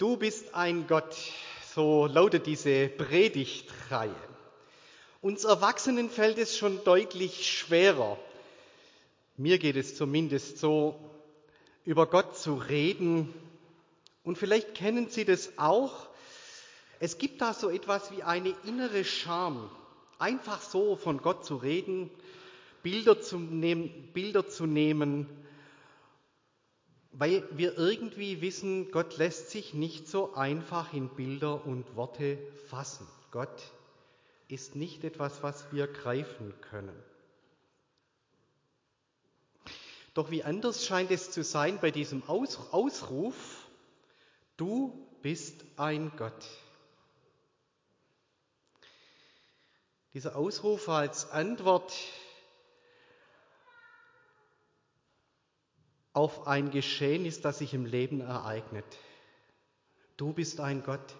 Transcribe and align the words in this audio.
Du 0.00 0.16
bist 0.16 0.54
ein 0.54 0.86
Gott, 0.86 1.14
so 1.74 2.06
lautet 2.06 2.46
diese 2.46 2.88
Predigtreihe. 2.88 4.14
Uns 5.20 5.44
Erwachsenen 5.44 6.08
fällt 6.08 6.38
es 6.38 6.56
schon 6.56 6.82
deutlich 6.84 7.46
schwerer, 7.46 8.16
mir 9.36 9.58
geht 9.58 9.76
es 9.76 9.96
zumindest 9.96 10.56
so, 10.56 10.98
über 11.84 12.06
Gott 12.06 12.38
zu 12.38 12.54
reden. 12.54 13.28
Und 14.24 14.38
vielleicht 14.38 14.74
kennen 14.74 15.10
Sie 15.10 15.26
das 15.26 15.58
auch. 15.58 16.08
Es 16.98 17.18
gibt 17.18 17.42
da 17.42 17.52
so 17.52 17.68
etwas 17.68 18.10
wie 18.10 18.22
eine 18.22 18.54
innere 18.64 19.04
Scham, 19.04 19.68
einfach 20.18 20.62
so 20.62 20.96
von 20.96 21.18
Gott 21.18 21.44
zu 21.44 21.56
reden, 21.56 22.08
Bilder 22.82 23.20
zu 23.20 23.38
nehmen, 23.38 24.08
Bilder 24.14 24.48
zu 24.48 24.64
nehmen 24.64 25.26
weil 27.20 27.46
wir 27.50 27.76
irgendwie 27.76 28.40
wissen, 28.40 28.90
Gott 28.92 29.18
lässt 29.18 29.50
sich 29.50 29.74
nicht 29.74 30.08
so 30.08 30.32
einfach 30.32 30.94
in 30.94 31.10
Bilder 31.10 31.66
und 31.66 31.94
Worte 31.94 32.38
fassen. 32.70 33.06
Gott 33.30 33.60
ist 34.48 34.74
nicht 34.74 35.04
etwas, 35.04 35.42
was 35.42 35.70
wir 35.70 35.86
greifen 35.86 36.54
können. 36.62 36.98
Doch 40.14 40.30
wie 40.30 40.44
anders 40.44 40.86
scheint 40.86 41.10
es 41.10 41.30
zu 41.30 41.44
sein 41.44 41.78
bei 41.78 41.90
diesem 41.90 42.22
Ausruf, 42.26 43.66
du 44.56 45.06
bist 45.20 45.62
ein 45.76 46.12
Gott. 46.16 46.46
Dieser 50.14 50.36
Ausruf 50.36 50.88
als 50.88 51.30
Antwort 51.30 51.92
auf 56.12 56.46
ein 56.46 56.70
Geschehen 56.70 57.24
ist, 57.24 57.44
das 57.44 57.58
sich 57.58 57.74
im 57.74 57.86
Leben 57.86 58.20
ereignet. 58.20 58.84
Du 60.16 60.32
bist 60.32 60.60
ein 60.60 60.82
Gott. 60.82 61.14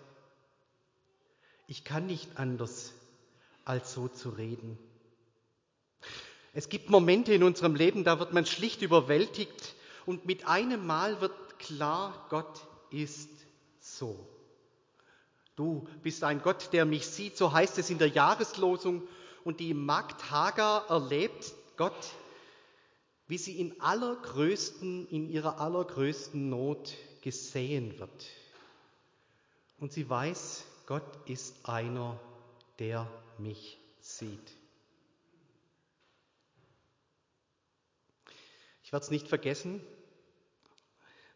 Ich 1.67 1.85
kann 1.85 2.07
nicht 2.07 2.37
anders, 2.37 2.93
als 3.65 3.93
so 3.93 4.09
zu 4.09 4.31
reden. 4.31 4.79
Es 6.53 6.69
gibt 6.69 6.91
Momente 6.91 7.33
in 7.33 7.45
unserem 7.45 7.77
Leben, 7.77 8.03
da 8.03 8.19
wird 8.19 8.33
man 8.33 8.45
schlicht 8.45 8.83
überwältigt 8.83 9.75
und 10.07 10.27
mit 10.27 10.49
einem 10.49 10.85
Mal 10.85 11.21
wird 11.21 11.59
klar, 11.61 12.27
Gott 12.29 12.61
ist 12.91 13.31
so. 13.79 14.27
Du 15.55 15.87
bist 16.03 16.25
ein 16.25 16.43
Gott, 16.43 16.73
der 16.73 16.85
mich 16.87 17.07
sieht, 17.07 17.37
so 17.37 17.53
heißt 17.53 17.79
es 17.79 17.91
in 17.91 17.99
der 17.99 18.09
Jahreslosung. 18.09 19.07
Und 19.45 19.61
die 19.61 19.75
Magd 19.75 20.31
Hagar 20.31 20.89
erlebt 20.89 21.53
Gott 21.77 21.95
wie 23.31 23.39
sie 23.39 23.61
in 23.61 23.81
allergrößten, 23.81 25.07
in 25.07 25.31
ihrer 25.31 25.61
allergrößten 25.61 26.51
Not 26.51 26.97
gesehen 27.21 27.97
wird. 28.01 28.27
Und 29.79 29.93
sie 29.93 30.11
weiß, 30.11 30.65
Gott 30.87 31.05
ist 31.27 31.55
einer, 31.69 32.19
der 32.81 33.07
mich 33.39 33.79
sieht. 34.01 34.57
Ich 38.83 38.93
werde 38.93 39.05
es 39.05 39.13
nicht 39.13 39.29
vergessen. 39.29 39.81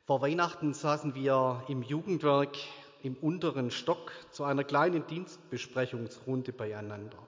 Vor 0.04 0.20
Weihnachten 0.20 0.74
saßen 0.74 1.14
wir 1.14 1.64
im 1.68 1.84
Jugendwerk 1.84 2.56
im 3.04 3.14
unteren 3.14 3.70
Stock 3.70 4.10
zu 4.32 4.42
einer 4.42 4.64
kleinen 4.64 5.06
Dienstbesprechungsrunde 5.06 6.52
beieinander. 6.52 7.24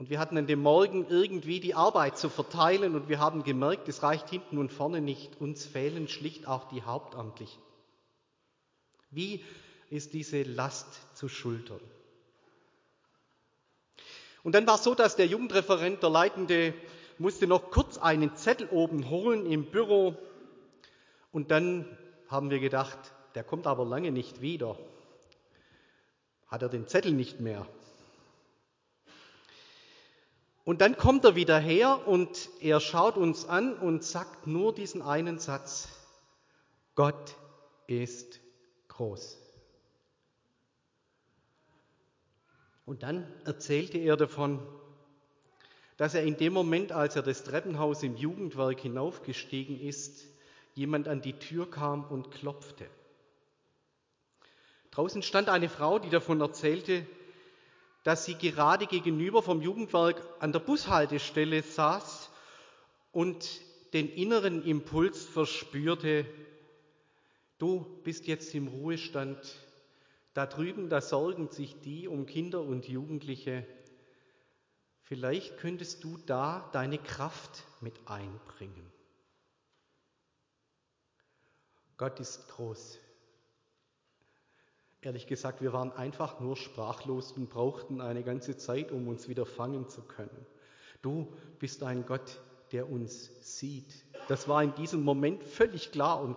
Und 0.00 0.08
wir 0.08 0.18
hatten 0.18 0.38
an 0.38 0.46
dem 0.46 0.62
Morgen 0.62 1.06
irgendwie 1.10 1.60
die 1.60 1.74
Arbeit 1.74 2.16
zu 2.16 2.30
verteilen 2.30 2.94
und 2.94 3.10
wir 3.10 3.18
haben 3.18 3.42
gemerkt, 3.42 3.86
es 3.86 4.02
reicht 4.02 4.30
hinten 4.30 4.56
und 4.56 4.72
vorne 4.72 5.02
nicht. 5.02 5.38
Uns 5.42 5.66
fehlen 5.66 6.08
schlicht 6.08 6.48
auch 6.48 6.68
die 6.68 6.80
Hauptamtlichen. 6.80 7.60
Wie 9.10 9.44
ist 9.90 10.14
diese 10.14 10.42
Last 10.42 10.86
zu 11.14 11.28
schultern? 11.28 11.82
Und 14.42 14.54
dann 14.54 14.66
war 14.66 14.76
es 14.76 14.84
so, 14.84 14.94
dass 14.94 15.16
der 15.16 15.26
Jugendreferent, 15.26 16.02
der 16.02 16.08
Leitende, 16.08 16.72
musste 17.18 17.46
noch 17.46 17.70
kurz 17.70 17.98
einen 17.98 18.34
Zettel 18.36 18.70
oben 18.70 19.10
holen 19.10 19.44
im 19.44 19.66
Büro. 19.66 20.16
Und 21.30 21.50
dann 21.50 21.84
haben 22.28 22.48
wir 22.48 22.58
gedacht, 22.58 22.98
der 23.34 23.44
kommt 23.44 23.66
aber 23.66 23.84
lange 23.84 24.12
nicht 24.12 24.40
wieder. 24.40 24.78
Hat 26.46 26.62
er 26.62 26.70
den 26.70 26.88
Zettel 26.88 27.12
nicht 27.12 27.40
mehr? 27.40 27.66
Und 30.70 30.82
dann 30.82 30.96
kommt 30.96 31.24
er 31.24 31.34
wieder 31.34 31.58
her 31.58 32.06
und 32.06 32.48
er 32.60 32.78
schaut 32.78 33.16
uns 33.16 33.44
an 33.44 33.76
und 33.76 34.04
sagt 34.04 34.46
nur 34.46 34.72
diesen 34.72 35.02
einen 35.02 35.40
Satz, 35.40 35.88
Gott 36.94 37.34
ist 37.88 38.38
groß. 38.86 39.36
Und 42.86 43.02
dann 43.02 43.26
erzählte 43.44 43.98
er 43.98 44.16
davon, 44.16 44.64
dass 45.96 46.14
er 46.14 46.22
in 46.22 46.36
dem 46.36 46.52
Moment, 46.52 46.92
als 46.92 47.16
er 47.16 47.22
das 47.22 47.42
Treppenhaus 47.42 48.04
im 48.04 48.14
Jugendwerk 48.14 48.78
hinaufgestiegen 48.78 49.80
ist, 49.80 50.24
jemand 50.74 51.08
an 51.08 51.20
die 51.20 51.36
Tür 51.36 51.68
kam 51.68 52.04
und 52.04 52.30
klopfte. 52.30 52.86
Draußen 54.92 55.24
stand 55.24 55.48
eine 55.48 55.68
Frau, 55.68 55.98
die 55.98 56.10
davon 56.10 56.40
erzählte, 56.40 57.04
dass 58.02 58.24
sie 58.24 58.34
gerade 58.34 58.86
gegenüber 58.86 59.42
vom 59.42 59.60
Jugendwerk 59.60 60.22
an 60.40 60.52
der 60.52 60.60
Bushaltestelle 60.60 61.62
saß 61.62 62.30
und 63.12 63.60
den 63.92 64.08
inneren 64.08 64.64
Impuls 64.64 65.24
verspürte, 65.24 66.24
du 67.58 67.84
bist 68.04 68.26
jetzt 68.26 68.54
im 68.54 68.68
Ruhestand, 68.68 69.38
da 70.32 70.46
drüben, 70.46 70.88
da 70.88 71.00
sorgen 71.00 71.48
sich 71.48 71.80
die 71.80 72.06
um 72.06 72.24
Kinder 72.24 72.62
und 72.62 72.88
Jugendliche, 72.88 73.66
vielleicht 75.02 75.58
könntest 75.58 76.04
du 76.04 76.16
da 76.18 76.70
deine 76.72 76.98
Kraft 76.98 77.64
mit 77.80 77.94
einbringen. 78.06 78.90
Gott 81.96 82.18
ist 82.20 82.48
groß. 82.48 82.98
Ehrlich 85.02 85.26
gesagt, 85.26 85.62
wir 85.62 85.72
waren 85.72 85.92
einfach 85.92 86.40
nur 86.40 86.56
sprachlos 86.56 87.32
und 87.32 87.48
brauchten 87.48 88.02
eine 88.02 88.22
ganze 88.22 88.58
Zeit, 88.58 88.92
um 88.92 89.08
uns 89.08 89.28
wieder 89.28 89.46
fangen 89.46 89.88
zu 89.88 90.02
können. 90.02 90.46
Du 91.00 91.32
bist 91.58 91.82
ein 91.82 92.04
Gott, 92.04 92.38
der 92.72 92.90
uns 92.90 93.30
sieht. 93.40 94.04
Das 94.28 94.46
war 94.46 94.62
in 94.62 94.74
diesem 94.74 95.02
Moment 95.02 95.42
völlig 95.42 95.90
klar 95.90 96.20
und 96.20 96.36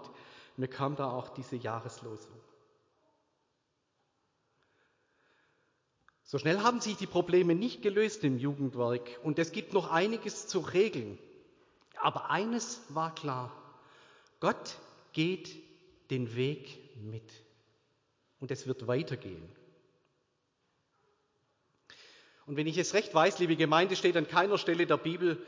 mir 0.56 0.70
kam 0.70 0.96
da 0.96 1.12
auch 1.12 1.30
diese 1.30 1.58
Jahreslosung. 1.58 2.40
So 6.24 6.40
schnell 6.40 6.60
haben 6.62 6.80
sich 6.80 6.96
die 6.96 7.06
Probleme 7.06 7.54
nicht 7.56 7.82
gelöst 7.82 8.24
im 8.24 8.38
Jugendwerk 8.38 9.20
und 9.24 9.38
es 9.40 9.52
gibt 9.52 9.74
noch 9.74 9.92
einiges 9.92 10.48
zu 10.48 10.60
regeln. 10.60 11.20
Aber 12.02 12.30
eines 12.30 12.82
war 12.90 13.14
klar, 13.14 13.52
Gott 14.40 14.78
geht 15.12 15.54
den 16.10 16.36
Weg 16.36 16.80
mit 17.04 17.30
und 18.44 18.52
es 18.52 18.68
wird 18.68 18.88
weitergehen. 18.88 19.42
Und 22.46 22.58
wenn 22.58 22.68
ich 22.68 22.78
es 22.78 22.94
recht 22.94 23.16
weiß, 23.16 23.40
liebe 23.40 23.56
Gemeinde, 23.56 23.96
steht 23.96 24.18
an 24.18 24.28
keiner 24.28 24.58
Stelle 24.58 24.86
der 24.86 24.98
Bibel, 24.98 25.42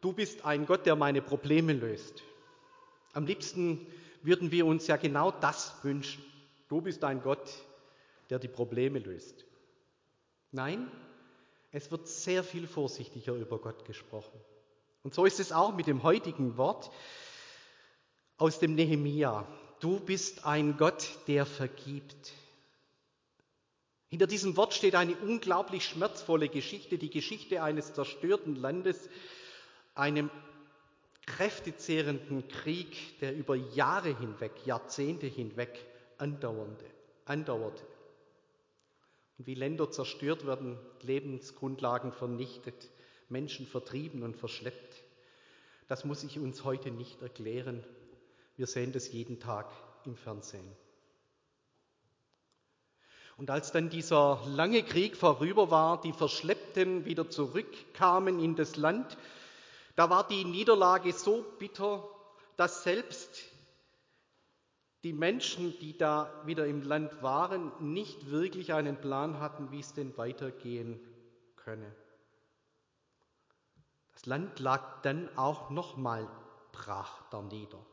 du 0.00 0.12
bist 0.12 0.44
ein 0.44 0.66
Gott, 0.66 0.84
der 0.84 0.96
meine 0.96 1.22
Probleme 1.22 1.72
löst. 1.72 2.24
Am 3.12 3.24
liebsten 3.24 3.86
würden 4.22 4.50
wir 4.50 4.66
uns 4.66 4.88
ja 4.88 4.96
genau 4.96 5.30
das 5.30 5.76
wünschen. 5.84 6.24
Du 6.68 6.80
bist 6.80 7.04
ein 7.04 7.22
Gott, 7.22 7.48
der 8.30 8.40
die 8.40 8.48
Probleme 8.48 8.98
löst. 8.98 9.44
Nein, 10.50 10.90
es 11.70 11.92
wird 11.92 12.08
sehr 12.08 12.42
viel 12.42 12.66
vorsichtiger 12.66 13.34
über 13.34 13.60
Gott 13.60 13.84
gesprochen. 13.84 14.40
Und 15.04 15.14
so 15.14 15.24
ist 15.24 15.38
es 15.38 15.52
auch 15.52 15.72
mit 15.72 15.86
dem 15.86 16.02
heutigen 16.02 16.56
Wort 16.56 16.90
aus 18.38 18.58
dem 18.58 18.74
Nehemia. 18.74 19.46
Du 19.80 20.00
bist 20.00 20.46
ein 20.46 20.76
Gott, 20.76 21.08
der 21.26 21.46
vergibt. 21.46 22.32
Hinter 24.08 24.26
diesem 24.26 24.56
Wort 24.56 24.74
steht 24.74 24.94
eine 24.94 25.16
unglaublich 25.16 25.84
schmerzvolle 25.84 26.48
Geschichte, 26.48 26.98
die 26.98 27.10
Geschichte 27.10 27.62
eines 27.62 27.94
zerstörten 27.94 28.56
Landes, 28.56 29.08
einem 29.94 30.30
kräftezehrenden 31.26 32.46
Krieg, 32.48 33.18
der 33.20 33.34
über 33.34 33.56
Jahre 33.56 34.16
hinweg, 34.16 34.52
Jahrzehnte 34.64 35.26
hinweg 35.26 35.84
andauernde, 36.18 36.84
andauerte. 37.24 37.82
Und 39.38 39.46
wie 39.46 39.54
Länder 39.54 39.90
zerstört 39.90 40.46
werden, 40.46 40.78
Lebensgrundlagen 41.02 42.12
vernichtet, 42.12 42.90
Menschen 43.28 43.66
vertrieben 43.66 44.22
und 44.22 44.36
verschleppt, 44.36 45.02
das 45.88 46.04
muss 46.04 46.22
ich 46.24 46.38
uns 46.38 46.64
heute 46.64 46.90
nicht 46.90 47.20
erklären. 47.20 47.84
Wir 48.56 48.66
sehen 48.66 48.92
das 48.92 49.10
jeden 49.12 49.40
Tag 49.40 49.70
im 50.04 50.16
Fernsehen. 50.16 50.70
Und 53.36 53.50
als 53.50 53.72
dann 53.72 53.90
dieser 53.90 54.40
lange 54.46 54.84
Krieg 54.84 55.16
vorüber 55.16 55.70
war, 55.70 56.00
die 56.00 56.12
Verschleppten 56.12 57.04
wieder 57.04 57.28
zurückkamen 57.28 58.38
in 58.38 58.54
das 58.54 58.76
Land, 58.76 59.18
da 59.96 60.08
war 60.08 60.26
die 60.26 60.44
Niederlage 60.44 61.12
so 61.12 61.44
bitter, 61.58 62.08
dass 62.56 62.84
selbst 62.84 63.44
die 65.02 65.12
Menschen, 65.12 65.76
die 65.80 65.96
da 65.98 66.32
wieder 66.46 66.66
im 66.66 66.82
Land 66.82 67.22
waren, 67.22 67.72
nicht 67.92 68.30
wirklich 68.30 68.72
einen 68.72 69.00
Plan 69.00 69.40
hatten, 69.40 69.70
wie 69.70 69.80
es 69.80 69.92
denn 69.94 70.16
weitergehen 70.16 71.00
könne. 71.56 71.94
Das 74.14 74.26
Land 74.26 74.60
lag 74.60 75.02
dann 75.02 75.28
auch 75.36 75.70
nochmal 75.70 76.28
brach 76.72 77.28
da 77.30 77.42
nieder. 77.42 77.84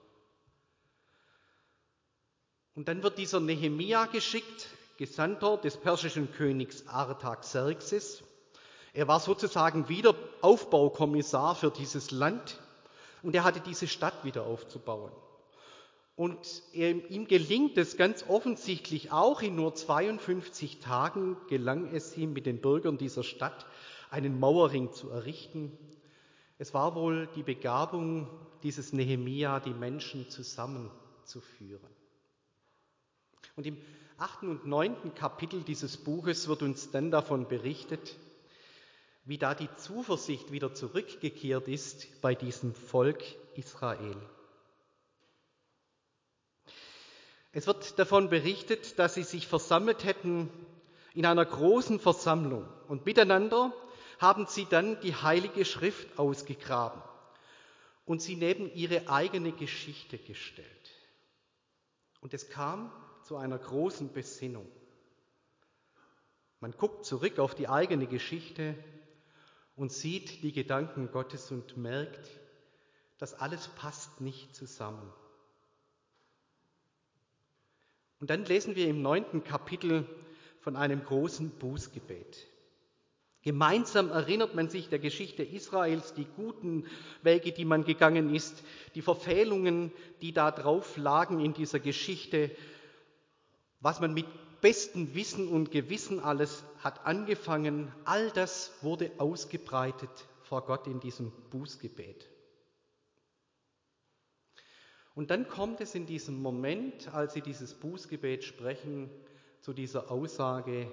Und 2.75 2.87
dann 2.87 3.03
wird 3.03 3.17
dieser 3.17 3.39
Nehemia 3.39 4.05
geschickt, 4.05 4.67
Gesandter 4.97 5.57
des 5.57 5.77
persischen 5.77 6.31
Königs 6.31 6.87
Artaxerxes. 6.87 8.23
Er 8.93 9.07
war 9.07 9.19
sozusagen 9.19 9.89
wieder 9.89 10.13
Aufbaukommissar 10.41 11.55
für 11.55 11.71
dieses 11.71 12.11
Land 12.11 12.59
und 13.23 13.35
er 13.35 13.43
hatte 13.43 13.61
diese 13.61 13.87
Stadt 13.87 14.23
wieder 14.23 14.43
aufzubauen. 14.43 15.11
Und 16.15 16.61
ihm 16.73 17.27
gelingt 17.27 17.77
es 17.77 17.97
ganz 17.97 18.25
offensichtlich 18.27 19.11
auch, 19.11 19.41
in 19.41 19.55
nur 19.55 19.73
52 19.73 20.79
Tagen 20.79 21.35
gelang 21.49 21.95
es 21.95 22.15
ihm 22.15 22.33
mit 22.33 22.45
den 22.45 22.61
Bürgern 22.61 22.97
dieser 22.97 23.23
Stadt, 23.23 23.65
einen 24.11 24.39
Mauerring 24.39 24.91
zu 24.91 25.09
errichten. 25.09 25.75
Es 26.59 26.73
war 26.73 26.95
wohl 26.95 27.27
die 27.35 27.43
Begabung 27.43 28.27
dieses 28.61 28.93
Nehemia, 28.93 29.59
die 29.59 29.73
Menschen 29.73 30.29
zusammenzuführen. 30.29 31.89
Und 33.61 33.67
im 33.67 33.77
achten 34.17 34.49
und 34.49 34.65
neunten 34.65 35.13
Kapitel 35.13 35.61
dieses 35.61 35.95
Buches 35.97 36.47
wird 36.47 36.63
uns 36.63 36.89
dann 36.89 37.11
davon 37.11 37.47
berichtet, 37.47 38.17
wie 39.23 39.37
da 39.37 39.53
die 39.53 39.69
Zuversicht 39.75 40.51
wieder 40.51 40.73
zurückgekehrt 40.73 41.67
ist 41.67 42.19
bei 42.21 42.33
diesem 42.33 42.73
Volk 42.73 43.23
Israel. 43.53 44.17
Es 47.51 47.67
wird 47.67 47.99
davon 47.99 48.31
berichtet, 48.31 48.97
dass 48.97 49.13
sie 49.13 49.21
sich 49.21 49.45
versammelt 49.45 50.05
hätten 50.05 50.49
in 51.13 51.27
einer 51.27 51.45
großen 51.45 51.99
Versammlung 51.99 52.67
und 52.87 53.05
miteinander 53.05 53.71
haben 54.17 54.47
sie 54.47 54.65
dann 54.65 54.99
die 55.01 55.13
Heilige 55.13 55.65
Schrift 55.65 56.17
ausgegraben 56.17 57.03
und 58.05 58.23
sie 58.23 58.37
neben 58.37 58.73
ihre 58.73 59.07
eigene 59.07 59.51
Geschichte 59.51 60.17
gestellt. 60.17 60.67
Und 62.21 62.33
es 62.33 62.49
kam 62.49 62.91
zu 63.31 63.37
einer 63.37 63.59
großen 63.59 64.11
Besinnung. 64.11 64.67
Man 66.59 66.73
guckt 66.73 67.05
zurück 67.05 67.39
auf 67.39 67.55
die 67.55 67.69
eigene 67.69 68.05
Geschichte 68.05 68.75
und 69.77 69.89
sieht 69.89 70.43
die 70.43 70.51
Gedanken 70.51 71.13
Gottes 71.13 71.49
und 71.49 71.77
merkt, 71.77 72.29
das 73.19 73.33
alles 73.33 73.69
passt 73.69 74.19
nicht 74.19 74.53
zusammen. 74.53 75.13
Und 78.19 78.29
dann 78.29 78.43
lesen 78.43 78.75
wir 78.75 78.89
im 78.89 79.01
neunten 79.01 79.45
Kapitel 79.45 80.05
von 80.59 80.75
einem 80.75 81.01
großen 81.01 81.51
Bußgebet. 81.51 82.47
Gemeinsam 83.43 84.09
erinnert 84.09 84.55
man 84.55 84.67
sich 84.67 84.89
der 84.89 84.99
Geschichte 84.99 85.43
Israels, 85.43 86.13
die 86.13 86.27
guten 86.35 86.85
Wege, 87.21 87.53
die 87.53 87.63
man 87.63 87.85
gegangen 87.85 88.35
ist, 88.35 88.61
die 88.93 89.01
Verfehlungen, 89.01 89.93
die 90.21 90.33
da 90.33 90.51
drauf 90.51 90.97
lagen 90.97 91.39
in 91.39 91.53
dieser 91.53 91.79
Geschichte, 91.79 92.51
was 93.81 93.99
man 93.99 94.13
mit 94.13 94.25
bestem 94.61 95.13
Wissen 95.15 95.47
und 95.47 95.71
Gewissen 95.71 96.19
alles 96.19 96.63
hat 96.79 97.05
angefangen, 97.05 97.91
all 98.05 98.29
das 98.31 98.71
wurde 98.81 99.11
ausgebreitet 99.17 100.09
vor 100.43 100.65
Gott 100.65 100.87
in 100.87 100.99
diesem 100.99 101.31
Bußgebet. 101.49 102.29
Und 105.13 105.29
dann 105.29 105.47
kommt 105.47 105.81
es 105.81 105.93
in 105.95 106.05
diesem 106.05 106.41
Moment, 106.41 107.13
als 107.13 107.33
sie 107.33 107.41
dieses 107.41 107.73
Bußgebet 107.73 108.43
sprechen, 108.43 109.09
zu 109.61 109.73
dieser 109.73 110.09
Aussage, 110.09 110.91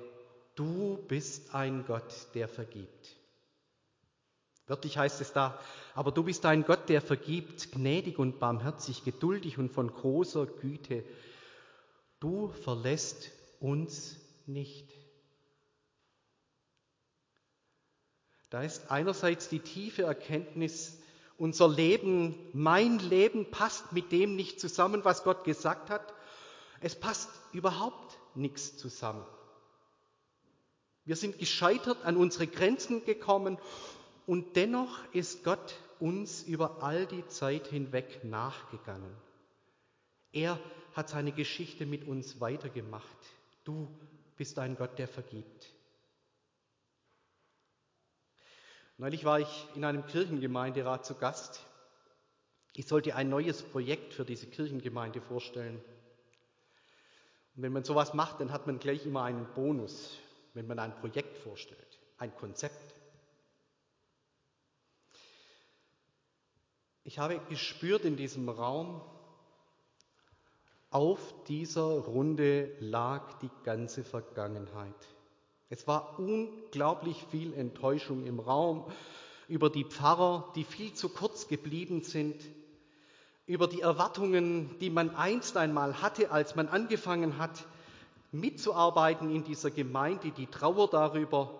du 0.55 0.99
bist 1.09 1.55
ein 1.55 1.85
Gott, 1.87 2.29
der 2.35 2.49
vergibt. 2.49 3.17
Wörtlich 4.67 4.99
heißt 4.99 5.23
es 5.23 5.33
da, 5.33 5.59
aber 5.95 6.13
du 6.13 6.23
bist 6.23 6.45
ein 6.45 6.65
Gott, 6.65 6.91
der 6.91 7.01
vergibt, 7.01 7.73
gnädig 7.73 8.19
und 8.19 8.39
barmherzig, 8.39 9.03
geduldig 9.03 9.57
und 9.57 9.71
von 9.71 9.91
großer 9.91 10.45
Güte. 10.45 11.05
Du 12.21 12.49
verlässt 12.49 13.31
uns 13.61 14.17
nicht. 14.47 14.93
Da 18.51 18.63
ist 18.63 18.91
einerseits 18.91 19.49
die 19.49 19.61
tiefe 19.61 20.03
Erkenntnis, 20.03 20.99
unser 21.37 21.69
Leben, 21.69 22.35
mein 22.53 22.99
Leben 22.99 23.51
passt 23.51 23.93
mit 23.93 24.11
dem 24.11 24.35
nicht 24.35 24.59
zusammen, 24.59 25.05
was 25.05 25.23
Gott 25.23 25.45
gesagt 25.45 25.91
hat. 25.91 26.15
Es 26.81 26.99
passt 26.99 27.29
überhaupt 27.53 28.19
nichts 28.35 28.77
zusammen. 28.77 29.25
Wir 31.05 31.17
sind 31.17 31.39
gescheitert, 31.39 32.05
an 32.05 32.17
unsere 32.17 32.47
Grenzen 32.47 33.05
gekommen 33.05 33.59
und 34.27 34.57
dennoch 34.57 34.99
ist 35.13 35.45
Gott 35.45 35.77
uns 36.01 36.43
über 36.43 36.83
all 36.83 37.07
die 37.07 37.27
Zeit 37.29 37.69
hinweg 37.69 38.25
nachgegangen. 38.25 39.17
Er 40.33 40.59
hat 40.99 41.09
seine 41.09 41.31
Geschichte 41.31 41.87
mit 41.87 42.09
uns 42.09 42.41
weitergemacht. 42.41 43.07
Du 43.63 43.89
bist 44.37 44.59
ein 44.59 44.77
Gott, 44.77 44.99
der 44.99 45.07
vergibt. 45.07 45.73
Neulich 48.97 49.25
war 49.25 49.39
ich 49.39 49.67
in 49.77 49.85
einem 49.85 50.05
Kirchengemeinderat 50.07 51.07
zu 51.07 51.15
Gast. 51.15 51.65
Ich 52.75 52.89
sollte 52.89 53.15
ein 53.15 53.29
neues 53.29 53.63
Projekt 53.63 54.13
für 54.13 54.25
diese 54.25 54.49
Kirchengemeinde 54.49 55.21
vorstellen. 55.21 55.77
Und 57.55 57.63
wenn 57.63 57.73
man 57.73 57.85
sowas 57.85 58.13
macht, 58.13 58.41
dann 58.41 58.51
hat 58.51 58.67
man 58.67 58.81
gleich 58.81 59.07
immer 59.07 59.23
einen 59.23 59.47
Bonus, 59.55 60.19
wenn 60.55 60.67
man 60.67 60.81
ein 60.81 60.97
Projekt 60.97 61.39
vorstellt, 61.39 62.01
ein 62.19 62.35
Konzept. 62.35 62.93
Ich 67.05 67.21
habe 67.21 67.39
gespürt 67.49 68.05
in 68.05 68.17
diesem 68.17 68.49
Raum, 68.49 69.01
auf 70.91 71.35
dieser 71.49 71.99
Runde 71.99 72.73
lag 72.81 73.39
die 73.41 73.51
ganze 73.65 74.05
Vergangenheit. 74.05 74.95
Es 75.69 75.87
war 75.87 76.19
unglaublich 76.19 77.27
viel 77.31 77.53
Enttäuschung 77.53 78.25
im 78.25 78.41
Raum 78.41 78.85
über 79.49 79.69
die 79.69 79.85
Pfarrer, 79.85 80.51
die 80.55 80.65
viel 80.65 80.95
zu 80.95 81.11
kurz 81.11 81.47
geblieben 81.49 82.03
sind, 82.03 82.37
über 83.47 83.67
die 83.67 83.81
Erwartungen, 83.81 84.79
die 84.81 84.91
man 84.91 85.15
einst 85.15 85.57
einmal 85.57 86.01
hatte, 86.03 86.31
als 86.31 86.55
man 86.55 86.69
angefangen 86.69 87.39
hat, 87.39 87.67
mitzuarbeiten 88.33 89.35
in 89.35 89.45
dieser 89.45 89.71
Gemeinde, 89.71 90.31
die 90.31 90.47
Trauer 90.47 90.89
darüber, 90.89 91.59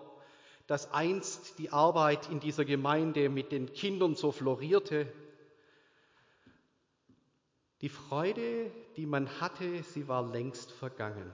dass 0.67 0.93
einst 0.93 1.57
die 1.57 1.71
Arbeit 1.71 2.29
in 2.29 2.39
dieser 2.39 2.63
Gemeinde 2.63 3.29
mit 3.29 3.51
den 3.51 3.73
Kindern 3.73 4.15
so 4.15 4.31
florierte. 4.31 5.11
Die 7.81 7.89
Freude, 7.89 8.71
die 8.97 9.05
man 9.05 9.39
hatte, 9.39 9.83
sie 9.83 10.07
war 10.07 10.29
längst 10.29 10.71
vergangen. 10.71 11.31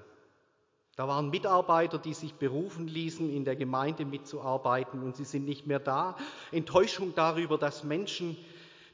Da 0.95 1.07
waren 1.07 1.29
Mitarbeiter, 1.29 1.97
die 1.97 2.13
sich 2.13 2.35
berufen 2.35 2.87
ließen, 2.87 3.29
in 3.29 3.43
der 3.43 3.55
Gemeinde 3.55 4.05
mitzuarbeiten 4.05 5.03
und 5.03 5.15
sie 5.15 5.25
sind 5.25 5.45
nicht 5.45 5.67
mehr 5.67 5.79
da. 5.79 6.15
Enttäuschung 6.51 7.13
darüber, 7.15 7.57
dass 7.57 7.83
Menschen, 7.83 8.37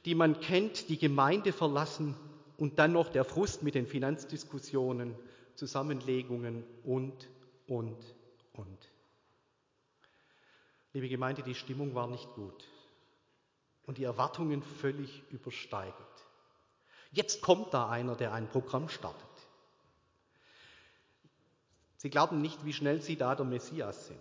die 0.06 0.16
man 0.16 0.40
kennt, 0.40 0.90
die 0.90 0.98
Gemeinde 0.98 1.54
verlassen 1.54 2.16
und 2.58 2.80
dann 2.80 2.94
noch 2.94 3.10
der 3.10 3.24
Frust 3.26 3.62
mit 3.62 3.76
den 3.76 3.86
Finanzdiskussionen, 3.86 5.14
Zusammenlegungen 5.56 6.64
und, 6.84 7.30
und, 7.68 7.98
und. 8.54 8.92
Liebe 10.94 11.08
Gemeinde, 11.08 11.44
die 11.44 11.56
Stimmung 11.56 11.94
war 11.94 12.08
nicht 12.08 12.34
gut 12.34 12.68
und 13.86 13.98
die 13.98 14.04
Erwartungen 14.04 14.64
völlig 14.64 15.22
übersteigert. 15.30 16.11
Jetzt 17.12 17.42
kommt 17.42 17.74
da 17.74 17.90
einer, 17.90 18.16
der 18.16 18.34
ein 18.34 18.50
Programm 18.50 18.88
startet. 18.88 19.28
Sie 21.98 22.10
glauben 22.10 22.42
nicht, 22.42 22.66
wie 22.66 22.74
schnell 22.74 23.02
Sie 23.02 23.18
da 23.18 23.36
der 23.36 23.46
Messias 23.46 24.08
sind. 24.08 24.18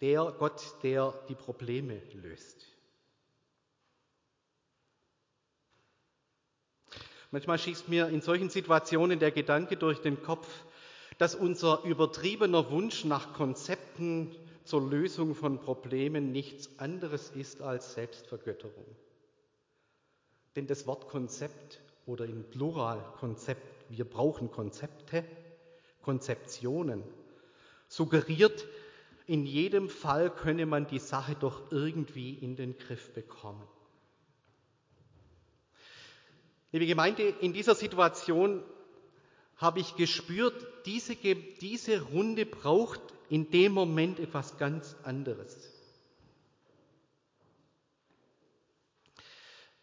Der 0.00 0.32
Gott, 0.38 0.62
der 0.82 1.12
die 1.28 1.34
Probleme 1.34 2.00
löst. 2.14 2.64
Manchmal 7.30 7.58
schießt 7.58 7.88
mir 7.88 8.08
in 8.08 8.22
solchen 8.22 8.48
Situationen 8.48 9.18
der 9.18 9.32
Gedanke 9.32 9.76
durch 9.76 10.00
den 10.00 10.22
Kopf, 10.22 10.48
dass 11.18 11.34
unser 11.34 11.82
übertriebener 11.82 12.70
Wunsch 12.70 13.04
nach 13.04 13.34
Konzepten 13.34 14.34
zur 14.64 14.88
Lösung 14.88 15.34
von 15.34 15.60
Problemen 15.60 16.32
nichts 16.32 16.78
anderes 16.78 17.30
ist 17.30 17.60
als 17.60 17.94
Selbstvergötterung. 17.94 18.86
Denn 20.56 20.66
das 20.66 20.86
Wort 20.86 21.08
Konzept 21.08 21.80
oder 22.08 22.24
im 22.24 22.42
Plural 22.42 23.04
Konzept, 23.20 23.84
wir 23.90 24.06
brauchen 24.06 24.50
Konzepte, 24.50 25.24
Konzeptionen, 26.00 27.04
suggeriert, 27.86 28.66
in 29.26 29.44
jedem 29.44 29.90
Fall 29.90 30.30
könne 30.30 30.64
man 30.64 30.86
die 30.86 30.98
Sache 30.98 31.36
doch 31.38 31.70
irgendwie 31.70 32.32
in 32.32 32.56
den 32.56 32.78
Griff 32.78 33.12
bekommen. 33.12 33.62
Liebe 36.72 36.86
Gemeinde, 36.86 37.28
in 37.40 37.52
dieser 37.52 37.74
Situation 37.74 38.62
habe 39.56 39.80
ich 39.80 39.96
gespürt, 39.96 40.66
diese, 40.86 41.14
diese 41.14 42.00
Runde 42.00 42.46
braucht 42.46 43.02
in 43.28 43.50
dem 43.50 43.72
Moment 43.72 44.18
etwas 44.18 44.56
ganz 44.56 44.96
anderes. 45.02 45.74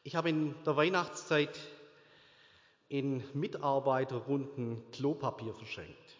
Ich 0.01 0.15
habe 0.15 0.29
in 0.29 0.55
der 0.63 0.75
Weihnachtszeit 0.75 1.59
in 2.87 3.23
Mitarbeiterrunden 3.33 4.83
Klopapier 4.91 5.53
verschenkt. 5.53 6.17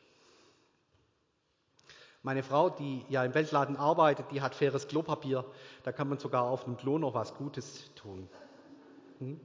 Meine 2.24 2.42
Frau, 2.42 2.72
die 2.72 3.06
ja 3.08 3.24
im 3.24 3.36
Weltladen 3.36 3.76
arbeitet, 3.76 4.32
die 4.32 4.42
hat 4.42 4.56
faires 4.56 4.88
Klopapier. 4.88 5.46
Da 5.84 5.92
kann 5.92 6.10
man 6.10 6.18
sogar 6.18 6.46
auf 6.46 6.64
dem 6.64 6.76
Klo 6.76 6.98
noch 6.98 7.14
was 7.14 7.36
Gutes 7.36 7.92
tun. 7.94 8.28
Hm? 9.20 9.40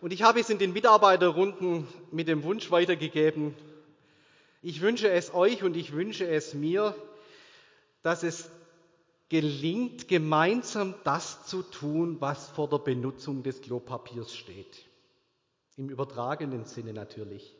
Und 0.00 0.12
ich 0.12 0.22
habe 0.22 0.40
es 0.40 0.50
in 0.50 0.58
den 0.58 0.72
Mitarbeiterrunden 0.72 1.86
mit 2.10 2.28
dem 2.28 2.42
Wunsch 2.42 2.70
weitergegeben, 2.70 3.54
ich 4.66 4.80
wünsche 4.80 5.10
es 5.10 5.34
euch 5.34 5.62
und 5.62 5.76
ich 5.76 5.92
wünsche 5.92 6.26
es 6.26 6.54
mir, 6.54 6.96
dass 8.02 8.22
es 8.22 8.50
gelingt, 9.34 10.06
gemeinsam 10.06 10.94
das 11.02 11.44
zu 11.46 11.62
tun, 11.62 12.20
was 12.20 12.50
vor 12.50 12.68
der 12.68 12.78
Benutzung 12.78 13.42
des 13.42 13.62
Klopapiers 13.62 14.32
steht. 14.32 14.86
Im 15.76 15.88
übertragenen 15.88 16.66
Sinne 16.66 16.92
natürlich. 16.92 17.52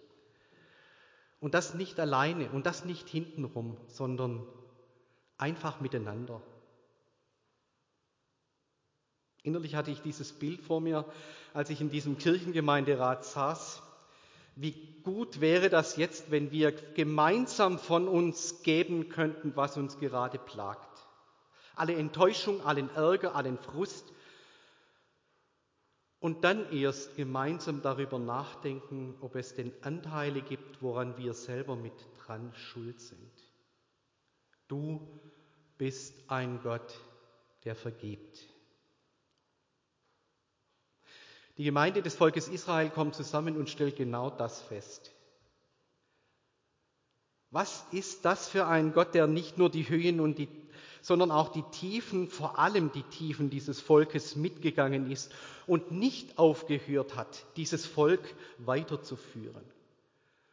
Und 1.40 1.52
das 1.52 1.74
nicht 1.74 1.98
alleine 1.98 2.48
und 2.52 2.64
das 2.64 2.84
nicht 2.84 3.08
hintenrum, 3.08 3.76
sondern 3.88 4.46
einfach 5.36 5.80
miteinander. 5.80 6.40
Innerlich 9.42 9.74
hatte 9.74 9.90
ich 9.90 10.00
dieses 10.00 10.32
Bild 10.32 10.60
vor 10.60 10.80
mir, 10.80 11.04
als 11.54 11.70
ich 11.70 11.80
in 11.80 11.90
diesem 11.90 12.18
Kirchengemeinderat 12.18 13.24
saß. 13.24 13.82
Wie 14.54 15.00
gut 15.02 15.40
wäre 15.40 15.70
das 15.70 15.96
jetzt, 15.96 16.30
wenn 16.30 16.52
wir 16.52 16.70
gemeinsam 16.70 17.80
von 17.80 18.06
uns 18.06 18.62
geben 18.62 19.08
könnten, 19.08 19.56
was 19.56 19.76
uns 19.76 19.98
gerade 19.98 20.38
plagt. 20.38 20.93
Alle 21.76 21.94
Enttäuschung, 21.94 22.60
allen 22.62 22.88
Ärger, 22.94 23.34
allen 23.34 23.58
Frust, 23.58 24.12
und 26.24 26.42
dann 26.42 26.72
erst 26.72 27.16
gemeinsam 27.16 27.82
darüber 27.82 28.18
nachdenken, 28.18 29.14
ob 29.20 29.34
es 29.34 29.54
denn 29.54 29.74
Anteile 29.82 30.40
gibt, 30.40 30.80
woran 30.80 31.18
wir 31.18 31.34
selber 31.34 31.76
mit 31.76 31.92
dran 32.24 32.50
schuld 32.54 32.98
sind. 32.98 33.30
Du 34.66 35.06
bist 35.76 36.14
ein 36.28 36.62
Gott, 36.62 36.98
der 37.64 37.74
vergibt. 37.74 38.38
Die 41.58 41.64
Gemeinde 41.64 42.00
des 42.00 42.14
Volkes 42.14 42.48
Israel 42.48 42.88
kommt 42.88 43.14
zusammen 43.14 43.58
und 43.58 43.68
stellt 43.68 43.96
genau 43.96 44.30
das 44.30 44.62
fest. 44.62 45.12
Was 47.50 47.84
ist 47.92 48.24
das 48.24 48.48
für 48.48 48.66
ein 48.66 48.94
Gott, 48.94 49.14
der 49.14 49.26
nicht 49.26 49.58
nur 49.58 49.70
die 49.70 49.88
Höhen 49.88 50.20
und 50.20 50.38
die 50.38 50.48
sondern 51.04 51.30
auch 51.30 51.50
die 51.50 51.64
Tiefen, 51.64 52.28
vor 52.28 52.58
allem 52.58 52.90
die 52.90 53.02
Tiefen 53.02 53.50
dieses 53.50 53.78
Volkes 53.78 54.36
mitgegangen 54.36 55.10
ist 55.10 55.30
und 55.66 55.90
nicht 55.90 56.38
aufgehört 56.38 57.14
hat, 57.14 57.44
dieses 57.58 57.84
Volk 57.84 58.22
weiterzuführen. 58.56 59.62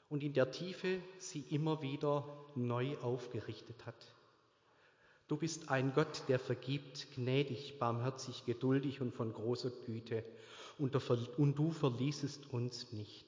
Und 0.09 0.23
in 0.23 0.33
der 0.33 0.51
Tiefe 0.51 0.99
sie 1.19 1.45
immer 1.51 1.81
wieder 1.81 2.25
neu 2.55 2.97
aufgerichtet 2.97 3.85
hat. 3.85 3.95
Du 5.29 5.37
bist 5.37 5.69
ein 5.69 5.93
Gott, 5.95 6.23
der 6.27 6.37
vergibt, 6.37 7.07
gnädig, 7.15 7.79
barmherzig, 7.79 8.45
geduldig 8.45 8.99
und 8.99 9.13
von 9.13 9.31
großer 9.31 9.71
Güte. 9.85 10.25
Und 10.77 10.93
du 11.57 11.71
verließest 11.71 12.51
uns 12.51 12.91
nicht. 12.91 13.25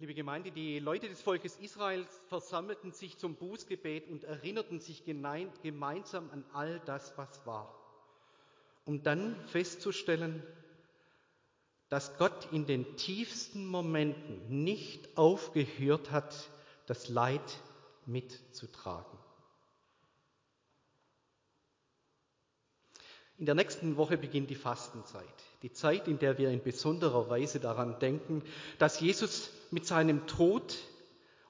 Liebe 0.00 0.14
Gemeinde, 0.14 0.50
die 0.50 0.78
Leute 0.78 1.10
des 1.10 1.20
Volkes 1.20 1.58
Israels 1.58 2.22
versammelten 2.28 2.90
sich 2.90 3.18
zum 3.18 3.34
Bußgebet 3.34 4.08
und 4.08 4.24
erinnerten 4.24 4.80
sich 4.80 5.04
gemeinsam 5.04 6.30
an 6.30 6.42
all 6.54 6.80
das, 6.86 7.18
was 7.18 7.44
war, 7.44 7.78
um 8.86 9.02
dann 9.02 9.36
festzustellen, 9.48 10.42
dass 11.90 12.16
Gott 12.16 12.48
in 12.50 12.64
den 12.64 12.96
tiefsten 12.96 13.66
Momenten 13.66 14.64
nicht 14.64 15.18
aufgehört 15.18 16.10
hat, 16.10 16.48
das 16.86 17.10
Leid 17.10 17.60
mitzutragen. 18.06 19.18
In 23.40 23.46
der 23.46 23.54
nächsten 23.54 23.96
Woche 23.96 24.18
beginnt 24.18 24.50
die 24.50 24.54
Fastenzeit, 24.54 25.24
die 25.62 25.72
Zeit, 25.72 26.08
in 26.08 26.18
der 26.18 26.36
wir 26.36 26.50
in 26.50 26.62
besonderer 26.62 27.30
Weise 27.30 27.58
daran 27.58 27.98
denken, 27.98 28.42
dass 28.78 29.00
Jesus 29.00 29.48
mit 29.70 29.86
seinem 29.86 30.26
Tod 30.26 30.76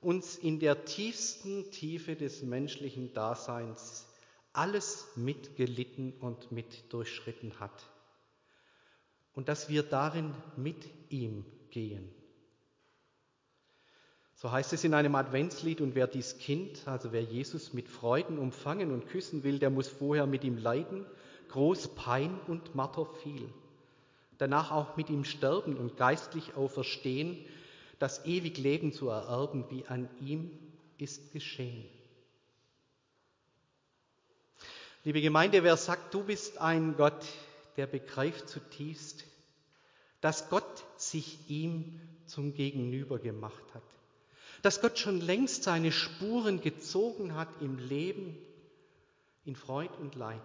uns 0.01 0.37
in 0.37 0.61
der 0.61 0.85
tiefsten 0.85 1.69
Tiefe 1.73 2.15
des 2.15 2.43
menschlichen 2.43 3.13
Daseins 3.13 4.07
alles 4.53 5.09
mitgelitten 5.17 6.13
und 6.21 6.53
mit 6.53 6.93
durchschritten 6.93 7.59
hat. 7.59 7.89
Und 9.33 9.49
dass 9.49 9.69
wir 9.69 9.83
darin 9.83 10.33
mit 10.57 10.89
ihm 11.09 11.45
gehen. 11.71 12.09
So 14.37 14.53
heißt 14.53 14.73
es 14.75 14.85
in 14.85 14.95
einem 14.95 15.17
Adventslied, 15.17 15.81
und 15.81 15.97
wer 15.97 16.07
dies 16.07 16.39
Kind, 16.39 16.87
also 16.87 17.11
wer 17.11 17.23
Jesus 17.23 17.73
mit 17.73 17.89
Freuden 17.89 18.39
umfangen 18.39 18.93
und 18.93 19.09
küssen 19.09 19.43
will, 19.43 19.59
der 19.59 19.71
muss 19.71 19.89
vorher 19.89 20.29
mit 20.29 20.45
ihm 20.45 20.57
leiden, 20.57 21.05
groß 21.51 21.89
Pein 21.95 22.39
und 22.47 22.75
Marter 22.75 23.07
viel. 23.23 23.49
Danach 24.39 24.71
auch 24.71 24.97
mit 24.97 25.11
ihm 25.11 25.25
sterben 25.25 25.77
und 25.77 25.97
geistlich 25.97 26.55
auferstehen, 26.55 27.37
das 27.99 28.25
ewig 28.25 28.57
Leben 28.57 28.93
zu 28.93 29.09
ererben, 29.09 29.67
wie 29.69 29.87
an 29.87 30.09
ihm 30.21 30.51
ist 30.97 31.33
geschehen. 31.33 31.85
Liebe 35.05 35.21
Gemeinde, 35.21 35.63
wer 35.63 35.77
sagt, 35.77 36.15
du 36.15 36.25
bist 36.25 36.59
ein 36.59 36.97
Gott, 36.97 37.27
der 37.77 37.87
begreift 37.87 38.49
zutiefst, 38.49 39.25
dass 40.21 40.49
Gott 40.51 40.85
sich 40.97 41.39
ihm 41.49 42.01
zum 42.27 42.55
Gegenüber 42.55 43.19
gemacht 43.19 43.63
hat, 43.75 43.83
dass 44.63 44.81
Gott 44.81 44.99
schon 44.99 45.21
längst 45.21 45.65
seine 45.65 45.93
Spuren 45.93 46.61
gezogen 46.61 47.35
hat 47.35 47.49
im 47.61 47.79
Leben, 47.79 48.37
in 49.45 49.57
Freud 49.57 49.91
und 50.01 50.15
Leid 50.15 50.41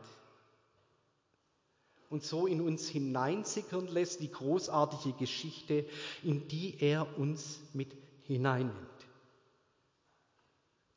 und 2.15 2.23
so 2.23 2.47
in 2.47 2.61
uns 2.61 2.87
hineinsickern 2.87 3.87
lässt, 3.87 4.21
die 4.21 4.31
großartige 4.31 5.17
Geschichte, 5.17 5.85
in 6.23 6.47
die 6.47 6.77
er 6.79 7.19
uns 7.19 7.59
mit 7.73 7.89
hineinnimmt. 8.23 8.73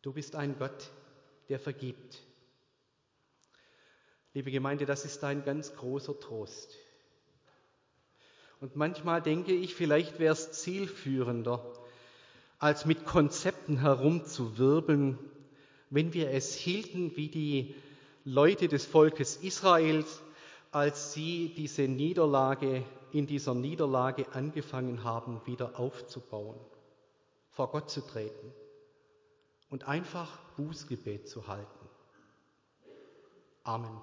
Du 0.02 0.12
bist 0.12 0.36
ein 0.36 0.56
Gott, 0.60 0.92
der 1.48 1.58
vergibt. 1.58 2.22
Liebe 4.32 4.52
Gemeinde, 4.52 4.86
das 4.86 5.04
ist 5.04 5.24
ein 5.24 5.44
ganz 5.44 5.74
großer 5.74 6.20
Trost. 6.20 6.76
Und 8.60 8.76
manchmal 8.76 9.20
denke 9.20 9.52
ich, 9.52 9.74
vielleicht 9.74 10.20
wäre 10.20 10.34
es 10.34 10.52
zielführender, 10.52 11.64
als 12.60 12.84
mit 12.84 13.06
Konzepten 13.06 13.80
herumzuwirbeln, 13.80 15.18
wenn 15.90 16.14
wir 16.14 16.30
es 16.30 16.54
hielten 16.54 17.16
wie 17.16 17.28
die 17.28 17.74
Leute 18.24 18.68
des 18.68 18.86
Volkes 18.86 19.34
Israels, 19.38 20.22
als 20.70 21.12
sie 21.12 21.54
diese 21.56 21.82
Niederlage, 21.82 22.84
in 23.12 23.26
dieser 23.26 23.54
Niederlage 23.54 24.26
angefangen 24.32 25.04
haben, 25.04 25.40
wieder 25.46 25.78
aufzubauen, 25.78 26.58
vor 27.50 27.70
Gott 27.70 27.90
zu 27.90 28.00
treten 28.00 28.52
und 29.70 29.88
einfach 29.88 30.38
Bußgebet 30.56 31.28
zu 31.28 31.46
halten. 31.46 31.88
Amen. 33.64 34.00